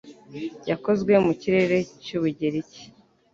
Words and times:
Yakozwe 0.69 1.13
mu 1.25 1.33
kirere 1.41 1.77
cy'Ubugereki 2.03 2.81